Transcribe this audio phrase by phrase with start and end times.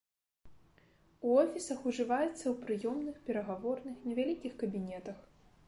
[1.27, 5.25] У офісах ужываецца ў прыёмных, перагаворных, невялікіх кабінетах.